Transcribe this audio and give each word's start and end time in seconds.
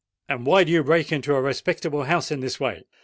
and 0.27 0.47
why 0.47 0.63
do 0.63 0.71
you 0.71 0.83
break 0.83 1.11
into 1.11 1.35
a 1.35 1.39
respectable 1.43 2.05
house 2.05 2.31
in 2.31 2.39
this 2.39 2.59
way? 2.59 2.81